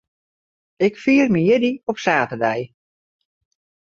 [0.85, 2.61] Ik fier myn jierdei op saterdei.